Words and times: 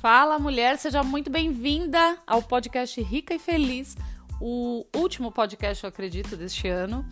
Fala, 0.00 0.38
mulher, 0.38 0.78
seja 0.78 1.02
muito 1.02 1.28
bem-vinda 1.28 2.16
ao 2.26 2.42
podcast 2.42 2.98
Rica 3.02 3.34
e 3.34 3.38
Feliz, 3.38 3.98
o 4.40 4.86
último 4.96 5.30
podcast, 5.30 5.84
eu 5.84 5.88
acredito, 5.88 6.38
deste 6.38 6.68
ano. 6.68 7.06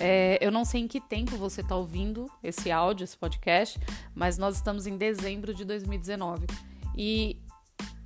É, 0.00 0.38
eu 0.40 0.50
não 0.50 0.64
sei 0.64 0.80
em 0.80 0.88
que 0.88 1.00
tempo 1.00 1.36
você 1.36 1.60
está 1.60 1.76
ouvindo 1.76 2.28
esse 2.42 2.68
áudio, 2.72 3.04
esse 3.04 3.16
podcast, 3.16 3.78
mas 4.12 4.38
nós 4.38 4.56
estamos 4.56 4.88
em 4.88 4.96
dezembro 4.96 5.54
de 5.54 5.64
2019. 5.64 6.48
E 6.96 7.40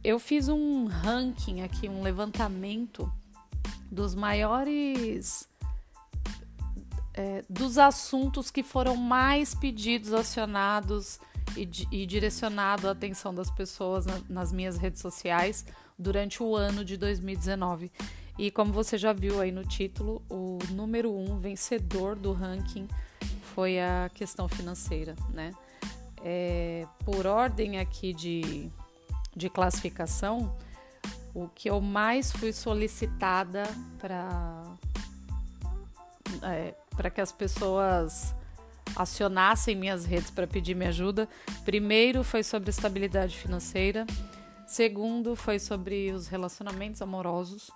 eu 0.05 0.19
fiz 0.19 0.51
um 0.51 0.85
ranking 0.85 1.63
aqui, 1.63 1.89
um 1.89 2.03
levantamento 2.03 3.11
dos 3.91 4.15
maiores. 4.15 5.49
É, 7.15 7.43
dos 7.49 7.79
assuntos 7.79 8.51
que 8.51 8.63
foram 8.63 8.97
mais 8.97 9.55
pedidos, 9.55 10.13
acionados 10.13 11.19
e, 11.57 11.69
e 11.91 12.07
direcionado 12.07 12.89
a 12.89 12.93
atenção 12.93 13.35
das 13.35 13.51
pessoas 13.51 14.07
na, 14.07 14.21
nas 14.29 14.53
minhas 14.53 14.77
redes 14.77 15.01
sociais 15.01 15.65
durante 15.99 16.43
o 16.43 16.55
ano 16.55 16.85
de 16.85 16.97
2019. 16.97 17.91
E 18.39 18.51
como 18.51 18.73
você 18.73 18.99
já 18.99 19.13
viu 19.13 19.41
aí 19.41 19.51
no 19.51 19.65
título, 19.65 20.23
o 20.29 20.59
número 20.71 21.15
um 21.15 21.39
vencedor 21.39 22.15
do 22.15 22.33
ranking 22.33 22.87
foi 23.55 23.81
a 23.81 24.11
questão 24.13 24.47
financeira, 24.47 25.17
né? 25.33 25.53
É, 26.23 26.87
por 27.05 27.27
ordem 27.27 27.79
aqui 27.79 28.13
de, 28.13 28.71
de 29.35 29.49
classificação, 29.49 30.55
o 31.35 31.49
que 31.49 31.71
eu 31.71 31.81
mais 31.81 32.33
fui 32.33 32.53
solicitada 32.53 33.63
para 33.99 34.63
é, 36.43 36.75
para 36.97 37.11
que 37.11 37.21
as 37.21 37.31
pessoas 37.31 38.35
acionassem 38.95 39.75
minhas 39.75 40.05
redes 40.05 40.31
para 40.31 40.47
pedir 40.47 40.75
minha 40.75 40.91
ajuda. 40.91 41.29
Primeiro 41.65 42.23
foi 42.23 42.43
sobre 42.43 42.71
estabilidade 42.71 43.37
financeira, 43.37 44.07
segundo 44.67 45.35
foi 45.35 45.59
sobre 45.59 46.13
os 46.13 46.29
relacionamentos 46.29 47.03
amorosos. 47.03 47.71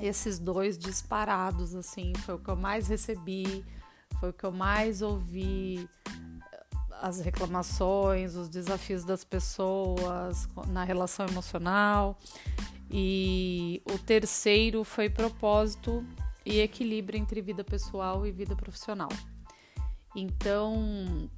Esses 0.00 0.38
dois 0.38 0.78
disparados, 0.78 1.74
assim, 1.74 2.12
foi 2.24 2.36
o 2.36 2.38
que 2.38 2.48
eu 2.48 2.56
mais 2.56 2.88
recebi, 2.88 3.64
foi 4.18 4.30
o 4.30 4.32
que 4.32 4.44
eu 4.44 4.52
mais 4.52 5.02
ouvi 5.02 5.88
as 7.00 7.20
reclamações, 7.20 8.34
os 8.34 8.48
desafios 8.48 9.04
das 9.04 9.24
pessoas 9.24 10.48
na 10.68 10.84
relação 10.84 11.26
emocional. 11.26 12.18
E 12.90 13.82
o 13.84 13.98
terceiro 13.98 14.84
foi 14.84 15.08
propósito 15.08 16.04
e 16.44 16.60
equilíbrio 16.60 17.18
entre 17.18 17.40
vida 17.40 17.62
pessoal 17.62 18.26
e 18.26 18.32
vida 18.32 18.56
profissional. 18.56 19.08
Então, 20.14 21.30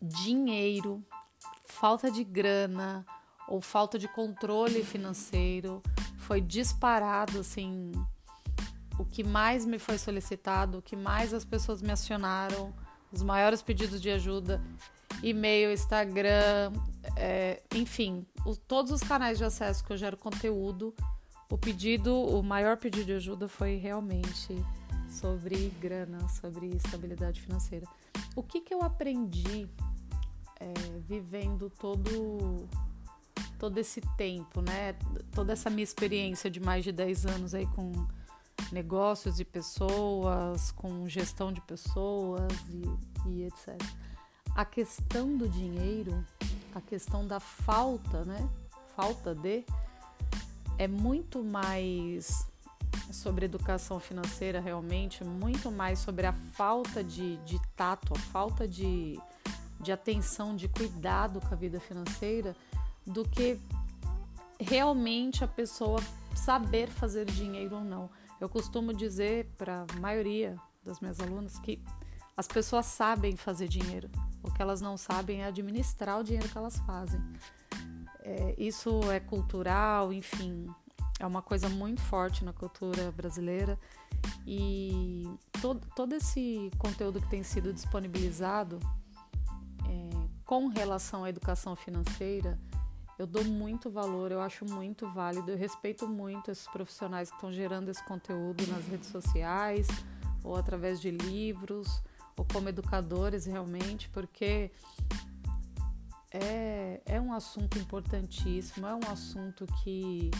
dinheiro, 0.00 1.04
falta 1.66 2.10
de 2.10 2.24
grana 2.24 3.04
ou 3.48 3.60
falta 3.60 3.98
de 3.98 4.08
controle 4.08 4.82
financeiro 4.82 5.82
foi 6.16 6.40
disparado 6.40 7.40
assim 7.40 7.92
o 8.98 9.04
que 9.04 9.24
mais 9.24 9.66
me 9.66 9.78
foi 9.78 9.98
solicitado, 9.98 10.78
o 10.78 10.82
que 10.82 10.96
mais 10.96 11.34
as 11.34 11.44
pessoas 11.44 11.82
me 11.82 11.90
acionaram, 11.90 12.72
os 13.12 13.22
maiores 13.22 13.60
pedidos 13.60 14.00
de 14.00 14.10
ajuda, 14.10 14.62
e-mail, 15.22 15.72
Instagram, 15.72 16.72
é, 17.16 17.62
enfim, 17.74 18.26
o, 18.44 18.54
todos 18.56 18.92
os 18.92 19.02
canais 19.02 19.38
de 19.38 19.44
acesso 19.44 19.84
que 19.84 19.92
eu 19.92 19.96
gero 19.96 20.16
conteúdo, 20.16 20.94
o 21.50 21.58
pedido, 21.58 22.14
o 22.14 22.42
maior 22.42 22.76
pedido 22.76 23.06
de 23.06 23.12
ajuda 23.12 23.48
foi 23.48 23.76
realmente 23.76 24.54
sobre 25.14 25.70
grana, 25.80 26.28
sobre 26.28 26.68
estabilidade 26.68 27.40
financeira. 27.40 27.86
O 28.36 28.42
que, 28.42 28.60
que 28.60 28.74
eu 28.74 28.82
aprendi 28.82 29.68
é, 30.60 30.72
vivendo 31.06 31.70
todo 31.70 32.68
todo 33.58 33.78
esse 33.78 34.00
tempo, 34.16 34.60
né? 34.60 34.94
Toda 35.32 35.52
essa 35.52 35.70
minha 35.70 35.84
experiência 35.84 36.50
de 36.50 36.60
mais 36.60 36.84
de 36.84 36.92
10 36.92 37.26
anos 37.26 37.54
aí 37.54 37.66
com 37.68 37.92
negócios 38.70 39.40
e 39.40 39.44
pessoas, 39.44 40.70
com 40.72 41.08
gestão 41.08 41.52
de 41.52 41.60
pessoas 41.60 42.52
e, 42.68 43.28
e 43.28 43.44
etc. 43.44 43.80
A 44.54 44.64
questão 44.64 45.36
do 45.36 45.48
dinheiro, 45.48 46.24
a 46.74 46.80
questão 46.80 47.26
da 47.26 47.40
falta, 47.40 48.24
né? 48.24 48.48
Falta 48.94 49.34
de 49.34 49.64
é 50.78 50.88
muito 50.88 51.42
mais 51.42 52.46
sobre 53.10 53.44
educação 53.44 54.00
financeira 54.00 54.60
realmente, 54.60 55.24
muito 55.24 55.70
mais 55.70 55.98
sobre 55.98 56.26
a 56.26 56.32
falta 56.32 57.02
de, 57.02 57.36
de 57.38 57.60
tato, 57.76 58.14
a 58.14 58.18
falta 58.18 58.66
de, 58.66 59.18
de 59.80 59.92
atenção, 59.92 60.56
de 60.56 60.68
cuidado 60.68 61.40
com 61.40 61.54
a 61.54 61.56
vida 61.56 61.80
financeira, 61.80 62.56
do 63.06 63.28
que 63.28 63.60
realmente 64.58 65.44
a 65.44 65.48
pessoa 65.48 66.00
saber 66.34 66.88
fazer 66.88 67.26
dinheiro 67.26 67.76
ou 67.76 67.84
não. 67.84 68.10
Eu 68.40 68.48
costumo 68.48 68.92
dizer 68.92 69.46
para 69.56 69.84
a 69.88 70.00
maioria 70.00 70.56
das 70.84 71.00
minhas 71.00 71.20
alunas 71.20 71.58
que 71.58 71.82
as 72.36 72.48
pessoas 72.48 72.86
sabem 72.86 73.36
fazer 73.36 73.68
dinheiro, 73.68 74.10
o 74.42 74.50
que 74.50 74.60
elas 74.60 74.80
não 74.80 74.96
sabem 74.96 75.42
é 75.42 75.46
administrar 75.46 76.18
o 76.18 76.24
dinheiro 76.24 76.48
que 76.48 76.58
elas 76.58 76.78
fazem. 76.80 77.20
É, 78.20 78.54
isso 78.58 79.00
é 79.12 79.20
cultural, 79.20 80.12
enfim, 80.12 80.66
é 81.20 81.26
uma 81.26 81.42
coisa 81.42 81.68
muito 81.68 82.00
forte 82.00 82.44
na 82.44 82.52
cultura 82.52 83.12
brasileira. 83.12 83.78
E 84.46 85.28
todo, 85.60 85.86
todo 85.94 86.14
esse 86.14 86.70
conteúdo 86.78 87.20
que 87.20 87.28
tem 87.28 87.42
sido 87.42 87.72
disponibilizado 87.72 88.80
é, 89.86 90.28
com 90.44 90.68
relação 90.68 91.24
à 91.24 91.28
educação 91.28 91.76
financeira, 91.76 92.58
eu 93.18 93.26
dou 93.26 93.44
muito 93.44 93.90
valor, 93.90 94.32
eu 94.32 94.40
acho 94.40 94.64
muito 94.64 95.08
válido, 95.08 95.52
eu 95.52 95.56
respeito 95.56 96.08
muito 96.08 96.50
esses 96.50 96.66
profissionais 96.66 97.30
que 97.30 97.36
estão 97.36 97.52
gerando 97.52 97.88
esse 97.88 98.04
conteúdo 98.04 98.66
nas 98.66 98.84
redes 98.86 99.08
sociais 99.08 99.86
ou 100.42 100.56
através 100.56 101.00
de 101.00 101.10
livros 101.10 102.02
ou 102.36 102.44
como 102.52 102.68
educadores 102.68 103.46
realmente, 103.46 104.08
porque 104.08 104.72
é, 106.32 107.00
é 107.06 107.20
um 107.20 107.32
assunto 107.32 107.78
importantíssimo, 107.78 108.84
é 108.86 108.94
um 108.94 109.08
assunto 109.12 109.64
que 109.84 110.32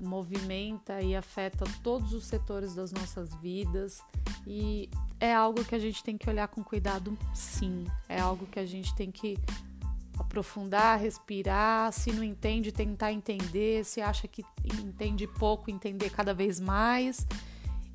movimenta 0.00 1.00
e 1.00 1.16
afeta 1.16 1.64
todos 1.82 2.12
os 2.12 2.24
setores 2.24 2.74
das 2.74 2.92
nossas 2.92 3.34
vidas 3.36 4.02
e 4.46 4.90
é 5.18 5.34
algo 5.34 5.64
que 5.64 5.74
a 5.74 5.78
gente 5.78 6.02
tem 6.02 6.16
que 6.16 6.28
olhar 6.28 6.48
com 6.48 6.62
cuidado, 6.62 7.16
sim. 7.34 7.86
É 8.08 8.20
algo 8.20 8.46
que 8.46 8.58
a 8.58 8.66
gente 8.66 8.94
tem 8.94 9.10
que 9.10 9.36
aprofundar, 10.18 11.00
respirar. 11.00 11.92
Se 11.92 12.12
não 12.12 12.22
entende, 12.22 12.70
tentar 12.72 13.12
entender. 13.12 13.84
Se 13.84 14.00
acha 14.00 14.28
que 14.28 14.44
entende 14.64 15.26
pouco, 15.26 15.70
entender 15.70 16.10
cada 16.10 16.34
vez 16.34 16.60
mais. 16.60 17.26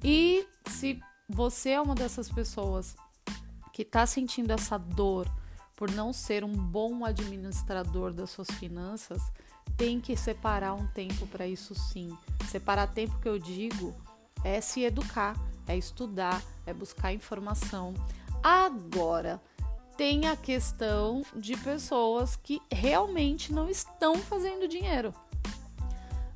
E 0.04 0.48
se 0.68 1.00
você 1.30 1.72
é 1.72 1.82
uma 1.82 1.96
dessas 1.96 2.30
pessoas 2.30 2.96
que 3.72 3.84
está 3.84 4.06
sentindo 4.06 4.52
essa 4.52 4.78
dor 4.78 5.32
por 5.76 5.90
não 5.92 6.12
ser 6.12 6.44
um 6.44 6.52
bom 6.52 7.06
administrador 7.06 8.14
das 8.14 8.30
suas 8.30 8.50
finanças, 8.52 9.22
tem 9.78 10.00
que 10.00 10.16
separar 10.16 10.74
um 10.74 10.88
tempo 10.88 11.26
para 11.28 11.48
isso 11.48 11.74
sim. 11.74 12.16
Separar 12.50 12.88
tempo 12.88 13.20
que 13.20 13.28
eu 13.28 13.40
digo 13.40 13.96
é 14.44 14.62
se 14.62 14.84
educar, 14.84 15.36
é 15.68 15.78
estudar, 15.78 16.42
é 16.66 16.74
buscar 16.74 17.14
informação. 17.14 17.94
Agora, 18.44 19.42
tem 19.98 20.28
a 20.28 20.36
questão 20.36 21.24
de 21.36 21.56
pessoas 21.58 22.36
que 22.36 22.62
realmente 22.72 23.54
não 23.54 23.70
estão 23.70 24.16
fazendo 24.16 24.68
dinheiro. 24.68 25.14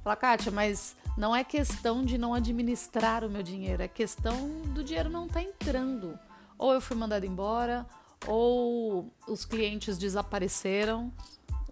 Fala, 0.04 0.16
Kátia, 0.16 0.52
mas 0.52 0.96
não 1.18 1.36
é 1.36 1.44
questão 1.44 2.04
de 2.04 2.18
não 2.18 2.34
administrar 2.34 3.24
o 3.24 3.30
meu 3.30 3.42
dinheiro, 3.42 3.82
é 3.82 3.88
questão 3.88 4.62
do 4.74 4.84
dinheiro 4.84 5.10
não 5.10 5.26
estar 5.26 5.42
tá 5.42 5.46
entrando. 5.46 6.20
Ou 6.58 6.74
eu 6.74 6.82
fui 6.82 6.96
mandado 6.96 7.26
embora, 7.26 7.86
ou 8.28 9.12
os 9.28 9.46
clientes 9.46 9.98
desapareceram, 9.98 11.12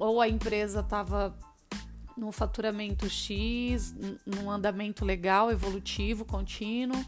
ou 0.03 0.19
a 0.19 0.27
empresa 0.27 0.81
estava 0.81 1.33
num 2.17 2.29
faturamento 2.29 3.09
X, 3.09 3.95
num 4.25 4.51
andamento 4.51 5.05
legal, 5.05 5.50
evolutivo, 5.50 6.25
contínuo, 6.25 7.01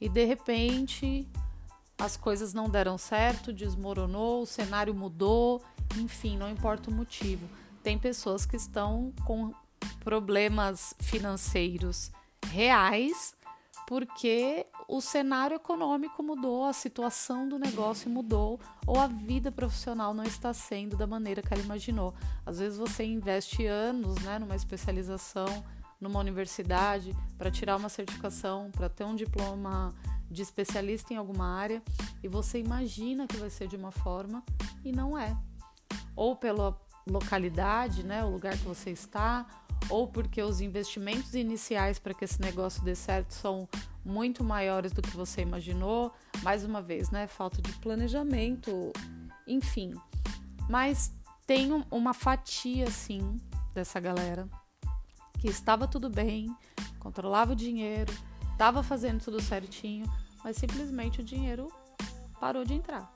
e 0.00 0.08
de 0.08 0.24
repente 0.24 1.28
as 1.98 2.16
coisas 2.16 2.54
não 2.54 2.70
deram 2.70 2.96
certo, 2.96 3.52
desmoronou, 3.52 4.42
o 4.42 4.46
cenário 4.46 4.94
mudou, 4.94 5.62
enfim, 5.98 6.38
não 6.38 6.48
importa 6.48 6.90
o 6.90 6.94
motivo. 6.94 7.46
Tem 7.82 7.98
pessoas 7.98 8.46
que 8.46 8.56
estão 8.56 9.12
com 9.26 9.52
problemas 10.00 10.94
financeiros 11.00 12.10
reais 12.46 13.34
porque 13.88 14.66
o 14.86 15.00
cenário 15.00 15.54
econômico 15.54 16.22
mudou, 16.22 16.66
a 16.66 16.74
situação 16.74 17.48
do 17.48 17.58
negócio 17.58 18.10
mudou 18.10 18.60
ou 18.86 19.00
a 19.00 19.06
vida 19.06 19.50
profissional 19.50 20.12
não 20.12 20.24
está 20.24 20.52
sendo 20.52 20.94
da 20.94 21.06
maneira 21.06 21.40
que 21.40 21.54
ela 21.54 21.62
imaginou. 21.62 22.14
Às 22.44 22.58
vezes 22.58 22.78
você 22.78 23.02
investe 23.02 23.64
anos 23.64 24.16
né, 24.16 24.38
numa 24.38 24.54
especialização, 24.54 25.64
numa 25.98 26.20
universidade, 26.20 27.16
para 27.38 27.50
tirar 27.50 27.76
uma 27.76 27.88
certificação, 27.88 28.70
para 28.70 28.90
ter 28.90 29.04
um 29.04 29.16
diploma 29.16 29.94
de 30.30 30.42
especialista 30.42 31.14
em 31.14 31.16
alguma 31.16 31.46
área 31.46 31.82
e 32.22 32.28
você 32.28 32.60
imagina 32.60 33.26
que 33.26 33.38
vai 33.38 33.48
ser 33.48 33.68
de 33.68 33.76
uma 33.76 33.90
forma 33.90 34.44
e 34.84 34.92
não 34.92 35.16
é. 35.16 35.34
Ou 36.14 36.36
pela 36.36 36.78
localidade, 37.06 38.02
né, 38.02 38.22
o 38.22 38.28
lugar 38.28 38.52
que 38.52 38.64
você 38.64 38.90
está, 38.90 39.46
ou 39.88 40.06
porque 40.06 40.42
os 40.42 40.60
investimentos 40.60 41.34
iniciais 41.34 41.98
para 41.98 42.14
que 42.14 42.24
esse 42.24 42.40
negócio 42.40 42.82
dê 42.82 42.94
certo 42.94 43.32
são 43.32 43.68
muito 44.04 44.42
maiores 44.44 44.92
do 44.92 45.02
que 45.02 45.16
você 45.16 45.42
imaginou. 45.42 46.12
Mais 46.42 46.64
uma 46.64 46.80
vez, 46.80 47.10
né, 47.10 47.26
falta 47.26 47.60
de 47.60 47.72
planejamento, 47.74 48.92
enfim. 49.46 49.94
Mas 50.68 51.12
tem 51.46 51.70
uma 51.90 52.12
fatia, 52.12 52.90
sim, 52.90 53.38
dessa 53.74 53.98
galera 53.98 54.48
que 55.38 55.48
estava 55.48 55.86
tudo 55.86 56.10
bem, 56.10 56.54
controlava 56.98 57.52
o 57.52 57.56
dinheiro, 57.56 58.12
estava 58.52 58.82
fazendo 58.82 59.22
tudo 59.22 59.40
certinho, 59.40 60.04
mas 60.42 60.56
simplesmente 60.56 61.20
o 61.20 61.24
dinheiro 61.24 61.72
parou 62.40 62.64
de 62.64 62.74
entrar. 62.74 63.12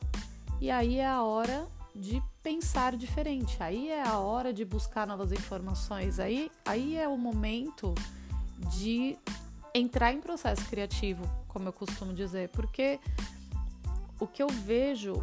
E 0.60 0.70
aí 0.70 0.98
é 0.98 1.06
a 1.06 1.22
hora 1.22 1.66
de 1.94 2.22
pensar 2.42 2.96
diferente, 2.96 3.62
aí 3.62 3.90
é 3.90 4.02
a 4.02 4.18
hora 4.18 4.52
de 4.52 4.64
buscar 4.64 5.06
novas 5.06 5.32
informações, 5.32 6.18
aí, 6.18 6.50
aí 6.64 6.96
é 6.96 7.06
o 7.06 7.16
momento 7.16 7.94
de 8.70 9.18
entrar 9.74 10.12
em 10.12 10.20
processo 10.20 10.64
criativo, 10.66 11.24
como 11.48 11.68
eu 11.68 11.72
costumo 11.72 12.14
dizer, 12.14 12.48
porque 12.50 12.98
o 14.18 14.26
que 14.26 14.42
eu 14.42 14.48
vejo 14.48 15.14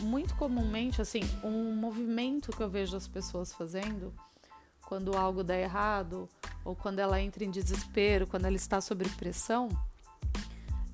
muito 0.00 0.34
comumente, 0.36 1.00
assim, 1.00 1.22
um 1.42 1.74
movimento 1.74 2.50
que 2.50 2.62
eu 2.62 2.68
vejo 2.68 2.96
as 2.96 3.06
pessoas 3.06 3.52
fazendo 3.52 4.12
quando 4.86 5.16
algo 5.16 5.42
dá 5.42 5.56
errado 5.56 6.28
ou 6.64 6.74
quando 6.74 6.98
ela 6.98 7.20
entra 7.20 7.44
em 7.44 7.50
desespero, 7.50 8.26
quando 8.26 8.44
ela 8.44 8.56
está 8.56 8.80
sob 8.80 9.08
pressão, 9.10 9.68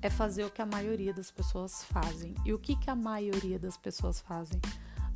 é 0.01 0.09
fazer 0.09 0.43
o 0.43 0.49
que 0.49 0.61
a 0.61 0.65
maioria 0.65 1.13
das 1.13 1.29
pessoas 1.29 1.83
fazem. 1.83 2.33
E 2.45 2.53
o 2.53 2.59
que, 2.59 2.75
que 2.75 2.89
a 2.89 2.95
maioria 2.95 3.59
das 3.59 3.77
pessoas 3.77 4.19
fazem? 4.19 4.59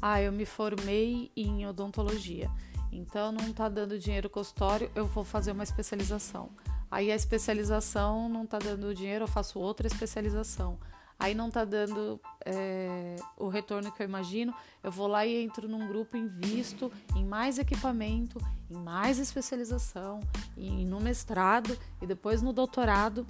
Ah, 0.01 0.21
eu 0.21 0.31
me 0.31 0.45
formei 0.45 1.31
em 1.36 1.65
odontologia, 1.65 2.50
então 2.92 3.31
não 3.31 3.50
está 3.50 3.68
dando 3.69 3.97
dinheiro 3.97 4.30
consultório, 4.30 4.92
eu 4.95 5.06
vou 5.06 5.24
fazer 5.24 5.51
uma 5.51 5.63
especialização. 5.63 6.50
Aí 6.89 7.12
a 7.12 7.15
especialização 7.15 8.30
não 8.30 8.44
está 8.44 8.59
dando 8.59 8.94
dinheiro, 8.94 9.24
eu 9.24 9.27
faço 9.27 9.59
outra 9.59 9.88
especialização 9.88 10.77
aí 11.19 11.33
não 11.33 11.50
tá 11.50 11.65
dando 11.65 12.19
é, 12.45 13.15
o 13.38 13.47
retorno 13.47 13.92
que 13.92 14.01
eu 14.01 14.07
imagino, 14.07 14.53
eu 14.83 14.92
vou 14.92 15.07
lá 15.07 15.25
e 15.25 15.44
entro 15.44 15.68
num 15.68 15.88
grupo, 15.88 16.18
invisto 16.18 16.91
em 17.15 17.25
mais 17.25 17.57
equipamento, 17.57 18.39
em 18.69 18.75
mais 18.75 19.18
especialização, 19.18 20.19
e 20.57 20.86
no 20.86 21.00
mestrado 21.00 21.77
e 22.01 22.07
depois 22.07 22.41
no 22.41 22.53
doutorado. 22.53 23.25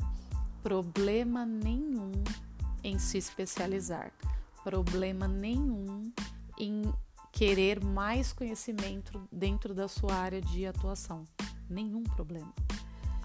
Problema 0.61 1.45
nenhum 1.45 2.11
em 2.83 2.97
se 2.97 3.17
especializar, 3.17 4.11
problema 4.63 5.27
nenhum 5.27 6.11
em 6.57 6.93
querer 7.31 7.83
mais 7.83 8.31
conhecimento 8.31 9.27
dentro 9.31 9.73
da 9.73 9.87
sua 9.87 10.13
área 10.13 10.41
de 10.41 10.65
atuação. 10.65 11.25
Nenhum 11.69 12.03
problema. 12.03 12.53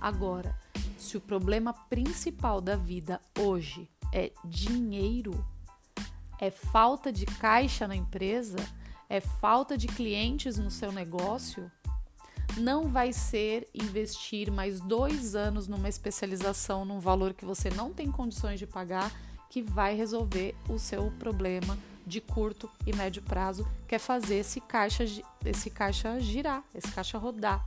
Agora, 0.01 0.59
se 0.97 1.17
o 1.17 1.21
problema 1.21 1.73
principal 1.73 2.61
da 2.61 2.75
vida 2.75 3.21
hoje 3.39 3.89
é 4.13 4.33
dinheiro, 4.45 5.45
é 6.41 6.51
falta 6.51 7.13
de 7.13 7.25
caixa 7.25 7.87
na 7.87 7.95
empresa, 7.95 8.59
é 9.09 9.21
falta 9.21 9.79
de 9.79 9.87
clientes 9.87 10.59
no 10.59 10.71
seu 10.71 10.91
negócio, 10.91 11.71
não 12.57 12.89
vai 12.89 13.13
ser 13.13 13.69
investir 13.73 14.51
mais 14.51 14.81
dois 14.81 15.37
anos 15.37 15.69
numa 15.69 15.89
especialização 15.89 16.85
num 16.85 16.99
valor 16.99 17.33
que 17.33 17.45
você 17.45 17.71
não 17.71 17.93
tem 17.93 18.11
condições 18.11 18.59
de 18.59 18.67
pagar 18.67 19.13
que 19.49 19.63
vai 19.63 19.95
resolver 19.95 20.55
o 20.69 20.79
seu 20.79 21.13
problema 21.19 21.79
de 22.11 22.21
curto 22.21 22.69
e 22.85 22.95
médio 22.95 23.23
prazo, 23.23 23.67
que 23.87 23.95
é 23.95 23.99
fazer 23.99 24.37
esse 24.37 24.61
caixa, 24.61 25.05
esse 25.45 25.71
caixa 25.71 26.19
girar, 26.21 26.63
esse 26.75 26.91
caixa 26.91 27.17
rodar. 27.17 27.65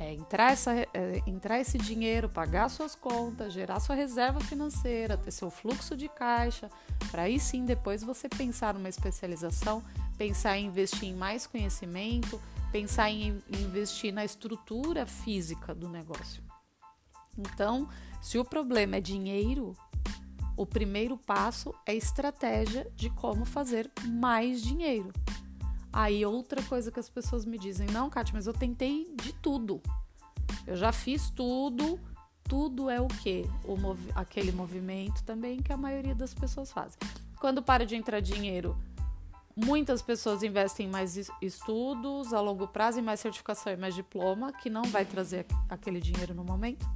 É 0.00 0.12
entrar, 0.12 0.50
essa, 0.50 0.72
é 0.72 1.22
entrar 1.24 1.60
esse 1.60 1.78
dinheiro, 1.78 2.28
pagar 2.28 2.68
suas 2.68 2.96
contas, 2.96 3.52
gerar 3.52 3.78
sua 3.78 3.94
reserva 3.94 4.40
financeira, 4.40 5.16
ter 5.16 5.30
seu 5.30 5.50
fluxo 5.50 5.96
de 5.96 6.08
caixa, 6.08 6.68
para 7.10 7.22
aí 7.22 7.38
sim 7.38 7.64
depois 7.64 8.02
você 8.02 8.28
pensar 8.28 8.74
numa 8.74 8.88
especialização, 8.88 9.82
pensar 10.18 10.58
em 10.58 10.66
investir 10.66 11.08
em 11.08 11.14
mais 11.14 11.46
conhecimento, 11.46 12.42
pensar 12.72 13.08
em 13.08 13.40
investir 13.48 14.12
na 14.12 14.24
estrutura 14.24 15.06
física 15.06 15.72
do 15.72 15.88
negócio. 15.88 16.42
Então, 17.38 17.88
se 18.20 18.36
o 18.38 18.44
problema 18.44 18.96
é 18.96 19.00
dinheiro, 19.00 19.76
o 20.56 20.64
primeiro 20.64 21.16
passo 21.16 21.74
é 21.86 21.94
estratégia 21.94 22.90
de 22.94 23.10
como 23.10 23.44
fazer 23.44 23.90
mais 24.06 24.62
dinheiro. 24.62 25.12
Aí 25.92 26.24
outra 26.26 26.62
coisa 26.62 26.90
que 26.90 26.98
as 26.98 27.08
pessoas 27.08 27.44
me 27.44 27.58
dizem, 27.58 27.86
não, 27.88 28.10
Kátia, 28.10 28.34
mas 28.34 28.46
eu 28.46 28.52
tentei 28.52 29.14
de 29.14 29.32
tudo. 29.32 29.80
Eu 30.66 30.76
já 30.76 30.92
fiz 30.92 31.30
tudo. 31.30 32.00
Tudo 32.42 32.90
é 32.90 33.00
o 33.00 33.06
quê? 33.06 33.48
O 33.64 33.76
mov 33.76 33.98
aquele 34.14 34.52
movimento 34.52 35.22
também 35.24 35.62
que 35.62 35.72
a 35.72 35.76
maioria 35.76 36.14
das 36.14 36.34
pessoas 36.34 36.70
fazem. 36.70 36.98
Quando 37.40 37.62
para 37.62 37.86
de 37.86 37.96
entrar 37.96 38.20
dinheiro, 38.20 38.76
muitas 39.56 40.02
pessoas 40.02 40.42
investem 40.42 40.86
em 40.86 40.90
mais 40.90 41.16
estudos 41.40 42.34
a 42.34 42.40
longo 42.40 42.68
prazo, 42.68 42.98
em 42.98 43.02
mais 43.02 43.20
certificação 43.20 43.72
e 43.72 43.76
mais 43.76 43.94
diploma, 43.94 44.52
que 44.52 44.68
não 44.68 44.82
vai 44.84 45.04
trazer 45.04 45.46
aquele 45.68 46.00
dinheiro 46.00 46.34
no 46.34 46.44
momento. 46.44 46.86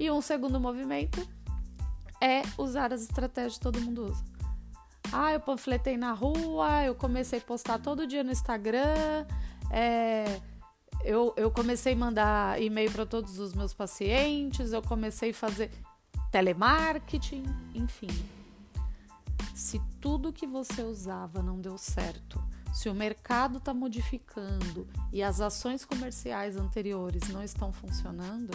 E 0.00 0.10
um 0.10 0.20
segundo 0.20 0.58
movimento 0.58 1.26
é 2.22 2.42
usar 2.56 2.92
as 2.92 3.02
estratégias 3.02 3.54
que 3.54 3.60
todo 3.60 3.80
mundo 3.80 4.06
usa. 4.06 4.24
Ah, 5.12 5.32
eu 5.32 5.40
panfletei 5.40 5.96
na 5.96 6.12
rua, 6.12 6.84
eu 6.84 6.94
comecei 6.94 7.40
a 7.40 7.42
postar 7.42 7.78
todo 7.80 8.06
dia 8.06 8.22
no 8.22 8.30
Instagram, 8.30 9.26
é, 9.68 10.40
eu, 11.04 11.34
eu 11.36 11.50
comecei 11.50 11.94
a 11.94 11.96
mandar 11.96 12.62
e-mail 12.62 12.90
para 12.92 13.04
todos 13.04 13.40
os 13.40 13.52
meus 13.52 13.74
pacientes, 13.74 14.72
eu 14.72 14.80
comecei 14.80 15.30
a 15.30 15.34
fazer 15.34 15.70
telemarketing, 16.30 17.42
enfim. 17.74 18.06
Se 19.52 19.82
tudo 20.00 20.32
que 20.32 20.46
você 20.46 20.82
usava 20.82 21.42
não 21.42 21.60
deu 21.60 21.76
certo, 21.76 22.42
se 22.72 22.88
o 22.88 22.94
mercado 22.94 23.58
está 23.58 23.74
modificando 23.74 24.88
e 25.12 25.22
as 25.22 25.40
ações 25.40 25.84
comerciais 25.84 26.56
anteriores 26.56 27.28
não 27.28 27.42
estão 27.42 27.70
funcionando, 27.70 28.50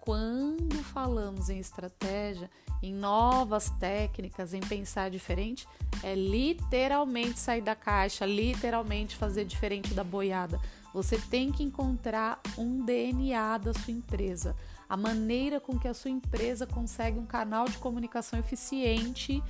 quando 0.00 0.82
falamos 0.82 1.50
em 1.50 1.58
estratégia, 1.58 2.50
em 2.82 2.92
novas 2.92 3.68
técnicas, 3.78 4.54
em 4.54 4.60
pensar 4.60 5.10
diferente, 5.10 5.68
é 6.02 6.14
literalmente 6.14 7.38
sair 7.38 7.60
da 7.60 7.74
caixa, 7.74 8.24
literalmente 8.24 9.16
fazer 9.16 9.44
diferente 9.44 9.92
da 9.92 10.02
boiada. 10.02 10.58
Você 10.92 11.18
tem 11.18 11.52
que 11.52 11.62
encontrar 11.62 12.40
um 12.56 12.84
DNA 12.84 13.58
da 13.58 13.74
sua 13.74 13.92
empresa, 13.92 14.56
a 14.88 14.96
maneira 14.96 15.60
com 15.60 15.78
que 15.78 15.86
a 15.86 15.94
sua 15.94 16.10
empresa 16.10 16.66
consegue 16.66 17.18
um 17.18 17.26
canal 17.26 17.66
de 17.66 17.78
comunicação 17.78 18.38
eficiente 18.38 19.42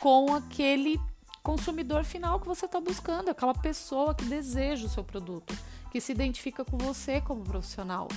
com 0.00 0.34
aquele 0.34 0.98
consumidor 1.42 2.04
final 2.04 2.40
que 2.40 2.46
você 2.46 2.66
está 2.66 2.80
buscando, 2.80 3.28
aquela 3.28 3.54
pessoa 3.54 4.14
que 4.14 4.24
deseja 4.24 4.86
o 4.86 4.90
seu 4.90 5.04
produto, 5.04 5.56
que 5.92 6.00
se 6.00 6.12
identifica 6.12 6.64
com 6.64 6.78
você 6.78 7.20
como 7.20 7.44
profissional. 7.44 8.08